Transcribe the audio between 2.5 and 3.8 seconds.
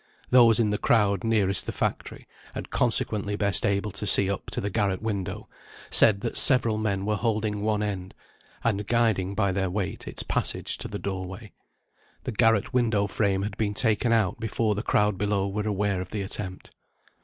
and consequently best